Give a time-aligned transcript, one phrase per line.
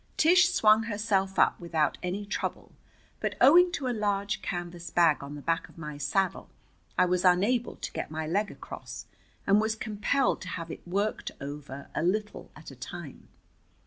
[0.17, 2.71] Tish swung herself up without any trouble,
[3.19, 6.49] but owing to a large canvas bag on the back of my saddle
[6.97, 9.05] I was unable to get my leg across,
[9.45, 13.27] and was compelled to have it worked over, a little at a time.